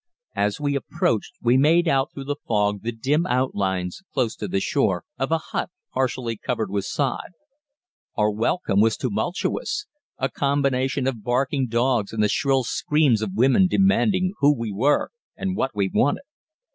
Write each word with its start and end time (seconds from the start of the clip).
As 0.35 0.59
we 0.59 0.75
approached, 0.75 1.35
we 1.43 1.57
made 1.57 1.87
out 1.87 2.11
through 2.11 2.23
the 2.23 2.35
fog 2.47 2.81
the 2.81 2.91
dim 2.91 3.27
outlines, 3.27 4.01
close 4.15 4.35
to 4.37 4.47
the 4.47 4.59
shore, 4.59 5.03
of 5.19 5.31
a 5.31 5.37
hut 5.37 5.69
partially 5.93 6.37
covered 6.37 6.71
with 6.71 6.85
sod. 6.85 7.33
Our 8.15 8.31
welcome 8.31 8.79
was 8.81 8.97
tumultuous 8.97 9.85
a 10.17 10.27
combination 10.31 11.05
of 11.05 11.17
the 11.17 11.21
barking 11.21 11.65
of 11.65 11.69
dogs 11.69 12.13
and 12.13 12.23
the 12.23 12.29
shrill 12.29 12.63
screams 12.63 13.21
of 13.21 13.35
women 13.35 13.67
demanding 13.67 14.23
to 14.23 14.29
know 14.29 14.35
who 14.39 14.57
we 14.59 14.71
were 14.71 15.11
and 15.37 15.55
what 15.55 15.75
we 15.75 15.91
wanted. 15.93 16.23